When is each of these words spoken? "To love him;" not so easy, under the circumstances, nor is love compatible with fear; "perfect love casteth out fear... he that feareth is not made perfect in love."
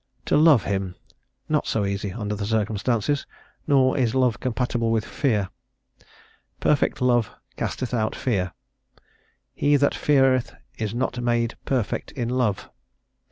"To 0.25 0.35
love 0.35 0.63
him;" 0.63 0.95
not 1.47 1.67
so 1.67 1.85
easy, 1.85 2.11
under 2.11 2.33
the 2.33 2.47
circumstances, 2.47 3.27
nor 3.67 3.95
is 3.95 4.15
love 4.15 4.39
compatible 4.39 4.89
with 4.89 5.05
fear; 5.05 5.49
"perfect 6.59 7.01
love 7.03 7.29
casteth 7.55 7.93
out 7.93 8.15
fear... 8.15 8.53
he 9.53 9.75
that 9.75 9.93
feareth 9.93 10.55
is 10.79 10.95
not 10.95 11.21
made 11.21 11.53
perfect 11.65 12.11
in 12.13 12.29
love." 12.29 12.71